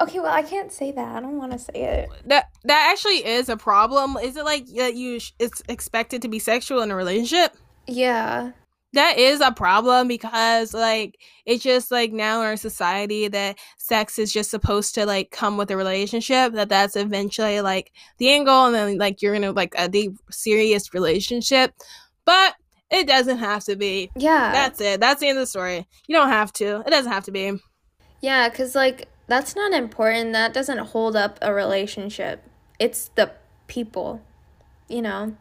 [0.00, 1.16] Okay, well, I can't say that.
[1.16, 2.08] I don't want to say it.
[2.26, 4.16] That that actually is a problem.
[4.16, 7.56] Is it like that you sh- it's expected to be sexual in a relationship?
[7.86, 8.52] Yeah.
[8.94, 14.18] That is a problem because like it's just like now in our society that sex
[14.18, 18.44] is just supposed to like come with a relationship that that's eventually like the end
[18.46, 21.72] goal and then like you're in a like a deep serious relationship
[22.26, 22.54] but
[22.90, 24.52] it doesn't have to be Yeah.
[24.52, 27.24] that's it that's the end of the story you don't have to it doesn't have
[27.24, 27.52] to be
[28.20, 30.32] Yeah, because, like, that's not important.
[30.32, 32.42] That doesn't hold up a relationship.
[32.78, 33.32] It's the
[33.66, 34.20] people,
[34.88, 35.36] you know?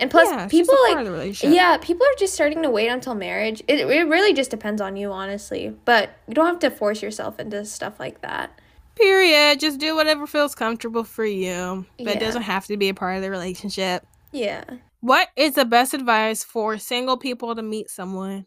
[0.00, 1.54] And plus, yeah, people, just a part like, of the relationship.
[1.54, 3.62] yeah, people are just starting to wait until marriage.
[3.68, 5.72] It, it really just depends on you, honestly.
[5.84, 8.60] But you don't have to force yourself into stuff like that.
[8.96, 12.18] period just do whatever feels comfortable for you but it Yeah.
[12.20, 14.62] doesn't have to be a part of the relationship Yeah.
[15.00, 18.46] what is the best advice for single people to meet someone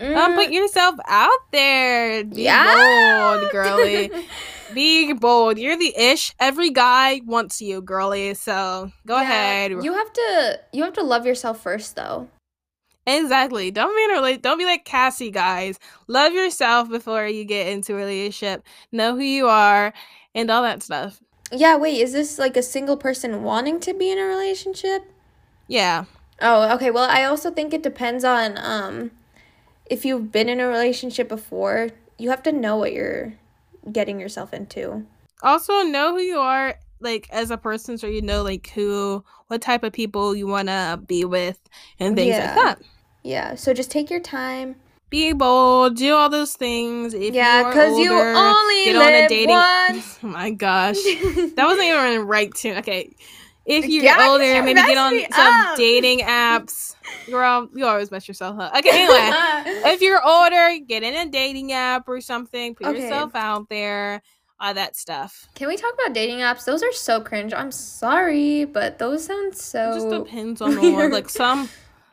[0.00, 2.24] Mm, Um, put yourself out there.
[2.24, 2.74] Be Yeah.
[2.74, 4.10] bold, girly.
[4.74, 5.58] Be bold.
[5.58, 6.32] You're the ish.
[6.40, 8.34] Every guy wants you, girly.
[8.34, 9.70] So go yeah, ahead.
[9.72, 10.60] You have to.
[10.72, 12.28] You have to love yourself first, though.
[13.06, 13.70] exactly.
[13.70, 15.78] Don't be in a rela- Don't be like Cassie, guys.
[16.06, 18.62] Love yourself before you get into a relationship.
[18.92, 19.92] Know who you are
[20.34, 21.20] and all that stuff.
[21.52, 21.76] Yeah.
[21.76, 22.00] Wait.
[22.00, 25.02] Is this like a single person wanting to be in a relationship?
[25.66, 26.04] Yeah.
[26.40, 26.90] Oh, okay.
[26.90, 29.10] Well, I also think it depends on um
[29.90, 33.34] if you've been in a relationship before, you have to know what you're
[33.92, 35.04] getting yourself into.
[35.42, 39.60] Also, know who you are, like as a person, so you know like who, what
[39.60, 41.58] type of people you wanna be with,
[41.98, 42.46] and things Yeah.
[42.46, 42.82] like that.
[43.22, 43.54] Yeah.
[43.56, 44.76] So just take your time.
[45.10, 47.14] be bold, do all those things.
[47.14, 49.48] If yeah, cuz you older, only get on a dating-
[49.90, 50.18] once.
[50.22, 52.76] Oh my gosh, that wasn't even right tune.
[52.78, 53.10] Okay,
[53.70, 55.76] if you're Yeah, older, you maybe get on some up.
[55.76, 56.94] dating apps.
[57.30, 58.74] Girl, you always mess yourself up.
[58.76, 59.30] Okay, anyway,
[59.84, 62.74] if you're older, get in a dating app or something.
[62.74, 63.00] Put Okay.
[63.00, 64.22] yourself out there.
[64.58, 65.46] All that stuff.
[65.54, 66.64] Can we talk about dating apps?
[66.66, 67.54] Those are so cringe.
[67.54, 71.10] I'm sorry, but those sound so It just depends on the one.
[71.10, 71.70] Like some,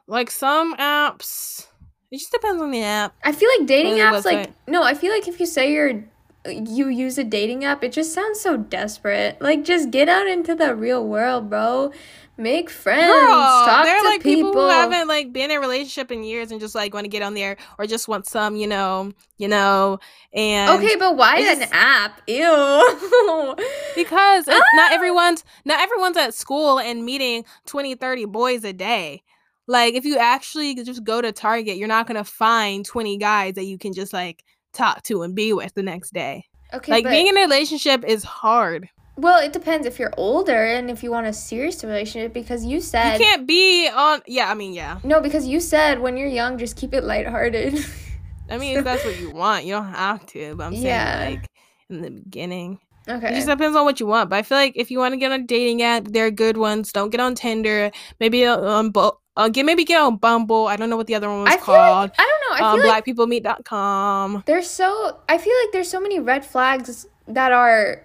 [0.08, 1.68] like some apps.
[2.10, 3.16] It just depends on the app.
[3.26, 6.06] I feel like dating apps like no, I feel like if you say you're
[6.48, 9.42] you use a dating app, it just sounds so desperate.
[9.42, 11.92] Like just get out into the real world, bro.
[12.40, 13.08] Make friends.
[13.08, 13.30] Girl,
[13.66, 14.52] talk there are to like people.
[14.52, 14.66] people.
[14.66, 17.24] who haven't like been in a relationship in years and just like want to get
[17.24, 19.98] on there or just want some, you know, you know,
[20.34, 22.22] and okay, but why an just- app?
[22.28, 22.36] Ew.
[23.96, 24.94] because it's not Ah!
[24.94, 29.24] everyone's not everyone's at school and meeting 20 30 boys a day
[29.68, 33.56] like if you actually just go to target you're not going to find 20 guys
[33.56, 34.44] that you can just like
[34.78, 38.04] talk to and be with the next day okay, like but, being in a relationship
[38.06, 42.34] is hard well, it depends if you're older and if you want a serious relationship
[42.34, 46.00] because you said you can't be on yeah i mean yeah no because you said
[46.00, 47.84] when you're young just keep it lighthearted.
[48.52, 51.30] i mean if that's what you want you don't have to but i'm saying Yeah.
[51.32, 51.48] like
[51.90, 53.30] in the beginning Okay.
[53.30, 54.30] It just depends on what you want.
[54.30, 56.32] But I feel like if you want to get on a dating app, there are
[56.32, 56.92] good ones.
[56.92, 57.90] Don't get on Tinder.
[58.20, 60.68] Maybe on Bu- uh, get maybe get on Bumble.
[60.68, 62.10] I don't know what the other one was I called.
[62.10, 62.66] like I don't know.
[62.66, 64.44] I um, feel like blackpeoplemeet.com.
[64.46, 68.04] There's so I feel like there's so many red flags that are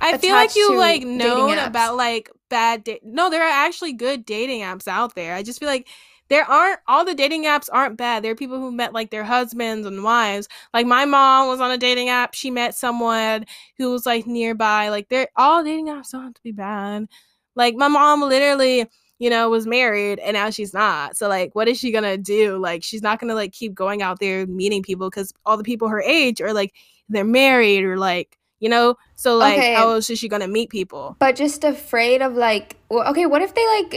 [0.00, 4.24] I feel like you like known about like bad da- No, there are actually good
[4.24, 5.34] dating apps out there.
[5.34, 5.88] I just feel like
[6.28, 8.24] there aren't all the dating apps aren't bad.
[8.24, 10.48] There are people who met like their husbands and wives.
[10.72, 12.32] Like my mom was on a dating app.
[12.32, 13.44] She met someone
[13.76, 14.88] who was like nearby.
[14.88, 17.08] Like they're all dating apps don't have to be bad.
[17.54, 18.88] Like my mom literally,
[19.22, 21.16] you know, was married and now she's not.
[21.16, 22.58] So like what is she going to do?
[22.58, 25.62] Like she's not going to like keep going out there meeting people cuz all the
[25.62, 26.72] people her age are like
[27.08, 29.74] they're married or like, you know, so like Okay.
[29.74, 31.16] how else is she to meet people?
[31.20, 33.92] but just afraid of like well, okay what if they like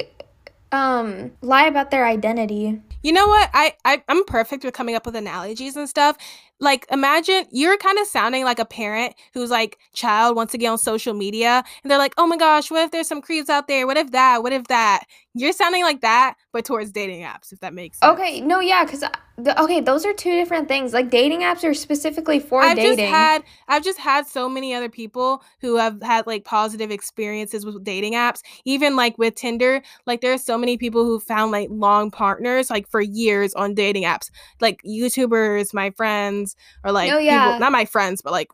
[0.72, 3.50] um lie about their identity You know what?
[3.54, 6.18] I, I I'm perfect with coming up with analogies and stuff.
[6.60, 10.70] Like imagine you're kind of sounding like a parent who's like child wants to get
[10.70, 13.68] on social media and they're like, "Oh my gosh, what if there's some creeps out
[13.68, 13.86] there?
[13.88, 14.44] What if that?
[14.44, 18.14] What if that?" You're sounding like that but towards dating apps if that makes sense.
[18.14, 19.04] okay no yeah because
[19.38, 23.10] okay those are two different things like dating apps are specifically for I've dating just
[23.10, 27.84] had I've just had so many other people who have had like positive experiences with
[27.84, 28.42] dating apps.
[28.64, 32.70] Even like with Tinder, like there are so many people who found like long partners
[32.70, 34.30] like for years on dating apps.
[34.62, 37.58] Like YouTubers, my friends, or like No, people, yeah.
[37.58, 38.50] not my friends, but like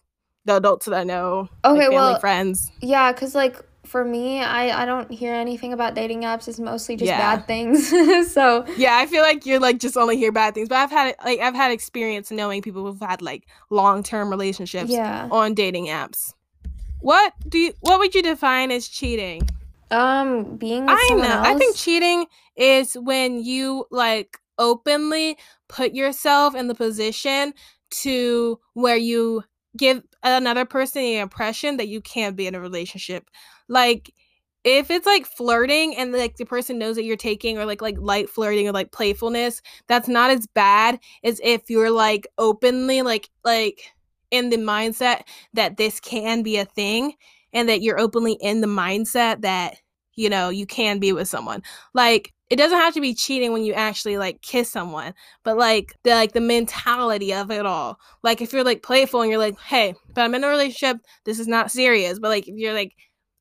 [0.45, 2.71] the adults that I know, okay like family well friends.
[2.81, 3.57] yeah because like
[3.91, 7.17] for me I, I don't hear anything about dating apps it's mostly just Yeah.
[7.17, 7.89] bad things
[8.33, 11.15] so Yeah, I feel like you're like just only hear bad things, but I've had
[11.25, 15.87] like I've had experience knowing people who've had like long term relationships yeah on dating
[15.87, 16.33] apps.
[17.01, 19.41] What do you what would you define as cheating?
[19.91, 21.27] um being I know.
[21.27, 22.25] someone I think cheating
[22.55, 27.53] is when you like openly put yourself in the position
[28.03, 29.43] to where you
[29.77, 33.29] give another person the impression that you can't be in a relationship.
[33.71, 34.13] Like
[34.63, 37.97] if it's like flirting and like the person knows that you're taking or like like
[37.97, 43.29] light flirting or like playfulness, that's not as bad as if you're like openly like
[43.43, 43.93] like
[44.29, 45.21] in the mindset
[45.53, 47.13] that this can be a thing
[47.53, 49.77] and that you're openly in the mindset that
[50.15, 51.63] you know you can be with someone.
[51.93, 55.13] Like it doesn't have to be cheating when you actually like kiss someone
[55.45, 57.97] but like the like the mentality of it all.
[58.21, 60.97] Like if you're like playful and you're like hey but i'm in a relationship.
[61.25, 62.19] This is not serious.
[62.19, 62.93] But like if you're like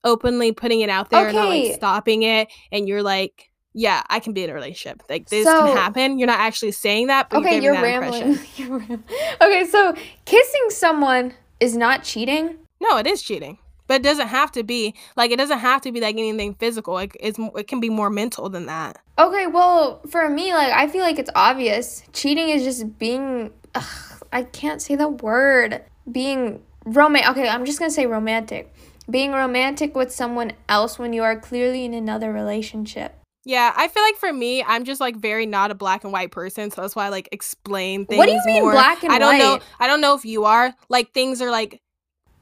[0.04, 4.18] openly putting it out there and not like stopping it and you're like yeah i
[4.18, 7.30] can be in a relationship like this So- can happen you're not actually saying that
[7.30, 8.38] but okay you're, you're rambling.
[8.56, 9.04] You're ram-
[9.40, 14.50] okay so kissing someone is not cheating no it is cheating but it doesn't have
[14.52, 17.78] to be like it doesn't have to be like anything physical like it's it can
[17.80, 22.02] be more mental than that Okay, well, for me, like, I feel like it's obvious.
[22.14, 23.50] Cheating is just being.
[23.74, 23.84] Ugh,
[24.32, 25.82] I can't say the word.
[26.10, 27.30] Being romantic.
[27.32, 28.72] Okay, I'm just gonna say romantic.
[29.08, 33.16] Being romantic with someone else when you are clearly in another relationship.
[33.44, 36.30] Yeah, I feel like for me, I'm just like very not a black and white
[36.30, 38.18] person, so that's why I like explain things.
[38.18, 38.72] What do you mean more.
[38.72, 39.16] black and white?
[39.16, 39.58] I don't know.
[39.78, 40.74] I don't know if you are.
[40.88, 41.80] Like things are like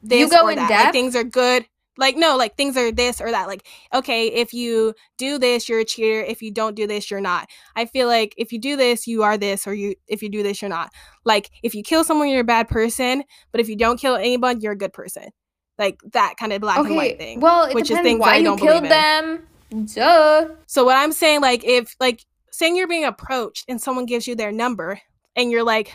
[0.02, 0.68] this You go or in that.
[0.68, 0.84] depth?
[0.86, 1.66] Like things are good.
[1.96, 3.46] Like no, like things are this or that.
[3.46, 6.20] Like okay, if you do this, you're a cheater.
[6.20, 7.48] If you don't do this, you're not.
[7.76, 10.42] I feel like if you do this, you are this, or you if you do
[10.42, 10.90] this, you're not.
[11.24, 13.22] Like if you kill someone, you're a bad person.
[13.52, 15.30] But if you don't kill anyone, you're a good person.
[15.78, 17.40] Like that kind of black and white thing.
[17.40, 19.46] well, which is things why I don't you killed them.
[19.94, 20.48] Duh.
[20.66, 24.34] So what I'm saying, like, if like saying you're being approached and someone gives you
[24.34, 25.00] their number
[25.36, 25.92] and you're like,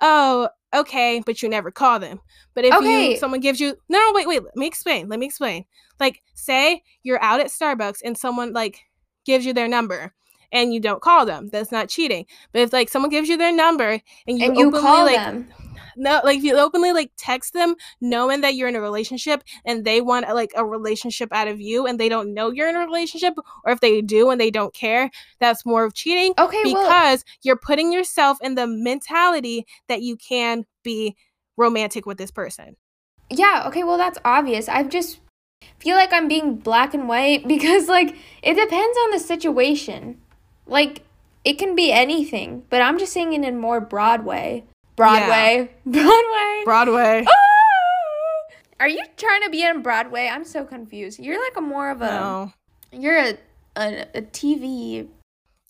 [0.00, 2.20] oh, okay, but you never call them.
[2.54, 3.10] But if Okay.
[3.12, 5.08] you someone gives you no, no, wait, wait, let me explain.
[5.08, 5.64] Let me explain.
[6.00, 8.80] Like, say you're out at Starbucks and someone like
[9.24, 10.14] gives you their number
[10.52, 12.24] and you don't call them, that's not cheating.
[12.52, 15.48] But if like someone gives you their number and you and you call like them.
[15.96, 19.84] No like if you openly like text them knowing that you're in a relationship and
[19.84, 22.80] they want like a relationship out of you and they don't know you're in a
[22.80, 26.84] relationship or if they do and they don't care that's more of cheating Okay, well,
[26.84, 31.16] because you're putting yourself in the mentality that you can be
[31.56, 32.76] romantic with this person
[33.30, 34.68] yeah, okay, well, that's obvious.
[34.68, 35.20] I just
[35.78, 40.20] feel like I'm being black and white because, like, it depends on the situation.
[40.66, 41.02] Like,
[41.44, 44.64] it can be anything, but I'm just saying it in a more broad way.
[44.96, 45.70] Broadway.
[45.86, 46.62] Broadway.
[46.64, 47.32] broadway Ah!
[48.80, 50.28] Are you trying to be in Broadway?
[50.28, 51.18] I'm so confused.
[51.18, 52.52] You're like a more of a no
[52.92, 53.36] you're a
[53.76, 55.06] a, a TV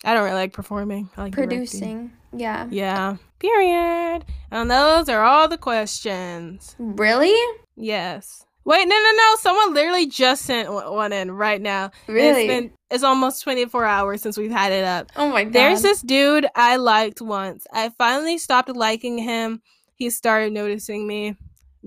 [0.04, 1.58] i don't really like performing i like directing.
[1.58, 2.12] producing.
[2.32, 2.66] Yeah.
[2.70, 7.34] yeah period and those are all the questions Really?
[7.76, 12.42] yes wait no no no someone literally just sent one one in right now Really?
[12.44, 15.10] It's been it's almost 24 hours since we've had it up.
[15.16, 15.52] oh my god.
[15.52, 17.66] There's this dude I liked once.
[17.72, 19.60] I finally stopped liking him.
[19.94, 21.36] He started noticing me.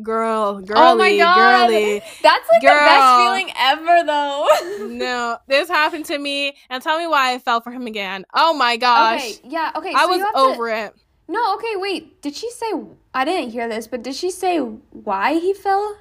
[0.01, 1.67] Girl, girly, Oh my God.
[1.67, 1.99] girly.
[2.23, 4.47] That's like the best feeling ever though.
[4.99, 8.25] No, this happened to me, and tell me why I fell for him again.
[8.33, 9.93] Oh my gosh, Okay, yeah, okay.
[9.93, 10.93] I so was have to- over it.
[11.27, 12.21] No, okay, wait.
[12.21, 12.71] Did she say
[13.13, 15.97] I didn't hear this, but did she say why he fell?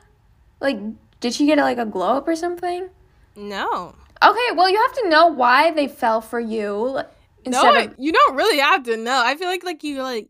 [0.61, 0.79] Like
[1.21, 2.89] Did she get like a glow up or something?
[3.37, 3.95] No.
[4.23, 7.01] Okay, well, you have to know why they fell for you.
[7.45, 7.95] Instead no, of...
[7.99, 9.23] you don't really have to know.
[9.25, 10.29] I feel like like you like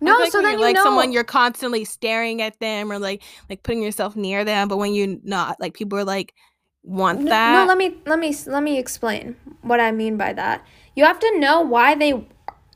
[0.00, 0.82] no, like so then you like know.
[0.82, 4.94] someone you're constantly staring at them or like like putting yourself near them, but when
[4.94, 6.34] you're not, like people are like
[6.82, 7.62] want no, that.
[7.62, 10.66] No, let me let me let me explain what I mean by that.
[10.96, 12.26] You have to know why they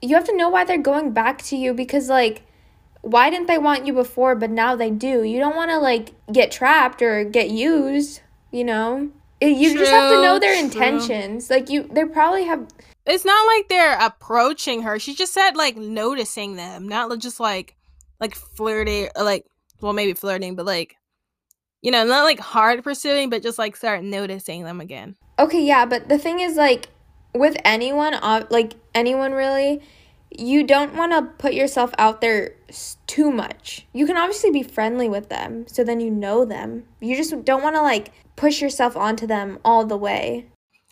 [0.03, 2.43] you have to know why they're going back to you because like
[3.01, 5.23] why didn't they want you before but now they do?
[5.23, 9.11] You don't want to like get trapped or get used, you know?
[9.49, 10.65] You true, just have to know their true.
[10.65, 11.51] intentions.
[11.51, 12.67] Like you they probably have
[13.07, 14.99] it's not like they're approaching her.
[14.99, 17.77] She just said like noticing them, not just like
[18.21, 19.47] like flirting, like
[19.81, 20.97] well maybe flirting, but like
[21.83, 25.17] you know, not like hard pursuing, but just like start noticing them again.
[25.39, 26.89] Okay, yeah, but the thing is like
[27.35, 28.15] with anyone,
[28.51, 29.83] like anyone really,
[30.39, 32.55] you don't want to put yourself out there
[33.07, 33.87] too much.
[33.93, 36.85] You can obviously be friendly with them, so then you know them.
[37.01, 40.47] You just don't want to like push yourself onto them all the way.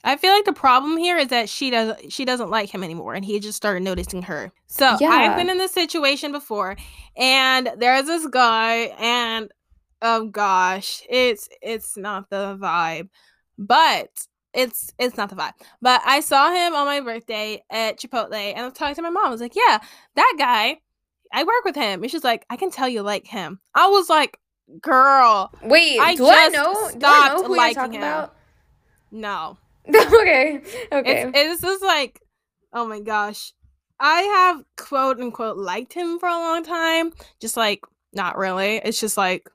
[0.04, 3.14] I feel like the problem here is that she does she doesn't like him anymore
[3.14, 4.52] and he just started noticing her.
[4.66, 5.10] So yeah.
[5.10, 6.76] I've been in this situation before
[7.16, 9.52] and there's this guy and
[10.00, 13.10] oh gosh, it's it's not the vibe.
[13.58, 15.52] But it's it's not the vibe.
[15.80, 19.10] But I saw him on my birthday at Chipotle and I was talking to my
[19.10, 19.26] mom.
[19.26, 19.78] I was like, Yeah,
[20.16, 20.78] that guy,
[21.32, 22.02] I work with him.
[22.02, 23.60] And she's like, I can tell you like him.
[23.74, 24.38] I was like,
[24.80, 25.52] Girl.
[25.62, 28.02] Wait, I do I know do I know who you're talking him.
[28.02, 28.34] about?
[29.10, 29.58] No.
[29.88, 30.62] okay.
[30.92, 31.22] Okay.
[31.22, 32.20] It's, it's just like,
[32.72, 33.52] oh my gosh.
[33.98, 37.12] I have quote unquote liked him for a long time.
[37.40, 37.80] Just like,
[38.12, 38.76] not really.
[38.76, 39.48] It's just like.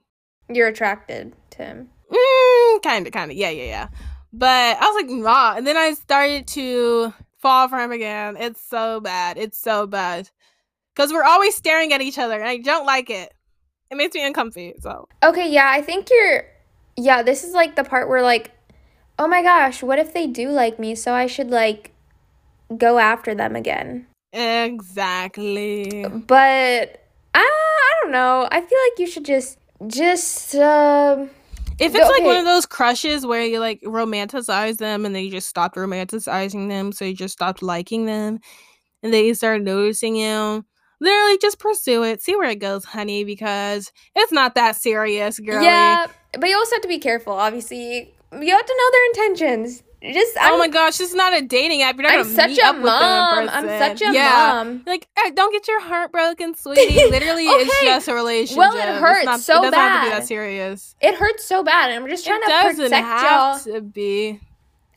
[0.49, 1.89] You're attracted to him.
[2.11, 3.37] Mm, kind of, kind of.
[3.37, 3.87] Yeah, yeah, yeah.
[4.33, 5.55] But I was like, nah.
[5.55, 8.37] And then I started to fall for him again.
[8.37, 9.37] It's so bad.
[9.37, 10.29] It's so bad.
[10.95, 13.33] Because we're always staring at each other and I don't like it.
[13.89, 14.73] It makes me uncomfy.
[14.79, 15.07] So.
[15.23, 15.69] Okay, yeah.
[15.69, 16.45] I think you're.
[16.99, 18.51] Yeah, this is like the part where like
[19.19, 20.95] oh my gosh, what if they do like me?
[20.95, 21.91] So I should like
[22.77, 24.07] go after them again.
[24.33, 26.05] Exactly.
[26.07, 27.03] But
[27.33, 28.47] I, I don't know.
[28.51, 29.57] I feel like you should just
[29.87, 31.29] just um
[31.79, 32.09] if it's okay.
[32.09, 35.75] like one of those crushes where you like romanticize them and then you just stopped
[35.75, 38.39] romanticizing them, so you just stopped liking them
[39.03, 40.65] and then you start noticing you,
[40.99, 42.21] literally just pursue it.
[42.21, 45.63] See where it goes, honey, because it's not that serious, girl.
[45.63, 49.83] Yeah, but you also have to be careful, obviously, you have to know their intentions.
[50.01, 51.95] Just oh I'm, oh my gosh, this is not a dating app.
[51.95, 53.43] You're not I'm gonna such meet a up mom.
[53.45, 54.63] With them I'm such a yeah.
[54.63, 54.83] mom.
[54.85, 57.09] Like, hey, don't get your heart broken, sweetie.
[57.09, 57.63] Literally, okay.
[57.63, 58.57] it's just a relationship.
[58.57, 59.89] Well, it hurts not, so it doesn't bad.
[59.89, 60.95] Have to be that serious.
[61.01, 63.73] It hurts so bad, and I'm just trying it to doesn't protect have y'all.
[63.73, 64.39] To be.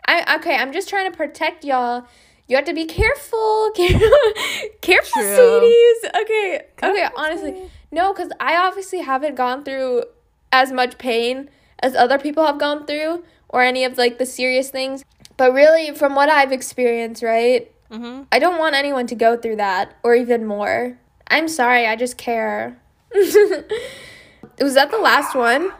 [0.06, 0.56] I okay.
[0.56, 2.04] I'm just trying to protect y'all.
[2.46, 4.10] You have to be careful, careful,
[4.82, 5.60] careful, True.
[5.60, 6.10] sweeties.
[6.22, 7.08] Okay, okay.
[7.16, 10.04] Honestly, no, because I obviously haven't gone through
[10.52, 11.48] as much pain
[11.78, 15.04] as other people have gone through or any of like the serious things.
[15.36, 17.70] But really, from what I've experienced, right?
[17.90, 18.22] Mm-hmm.
[18.30, 20.98] I don't want anyone to go through that or even more.
[21.28, 22.80] I'm sorry, I just care.
[23.14, 25.72] Was that the last one?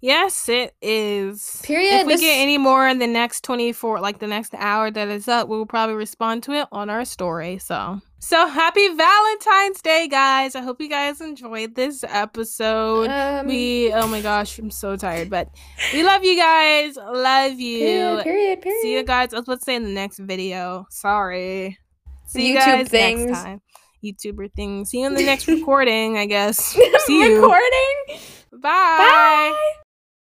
[0.00, 1.60] Yes, it is.
[1.62, 2.00] Period.
[2.00, 2.20] If we this...
[2.20, 5.66] get any more in the next 24, like the next hour that is up, we'll
[5.66, 7.58] probably respond to it on our story.
[7.58, 10.54] So, so happy Valentine's Day, guys.
[10.56, 13.10] I hope you guys enjoyed this episode.
[13.10, 15.48] Um, we, oh my gosh, I'm so tired, but
[15.92, 16.96] we love you guys.
[16.96, 17.80] Love you.
[17.80, 18.82] Period, period, period.
[18.82, 19.30] See you guys.
[19.46, 20.86] Let's say in the next video.
[20.90, 21.78] Sorry.
[22.26, 23.26] See you guys things.
[23.26, 23.60] next time.
[24.02, 24.84] YouTuber thing.
[24.84, 26.58] See you in the next recording, I guess.
[27.06, 27.36] See you.
[27.36, 28.20] Recording?
[28.52, 28.60] Bye.
[28.62, 29.74] Bye.